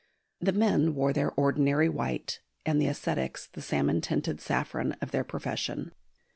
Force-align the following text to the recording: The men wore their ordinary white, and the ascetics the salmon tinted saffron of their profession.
The 0.39 0.51
men 0.51 0.95
wore 0.95 1.13
their 1.13 1.29
ordinary 1.33 1.87
white, 1.87 2.39
and 2.65 2.81
the 2.81 2.87
ascetics 2.87 3.45
the 3.45 3.61
salmon 3.61 4.01
tinted 4.01 4.41
saffron 4.41 4.93
of 4.93 5.11
their 5.11 5.23
profession. 5.23 5.91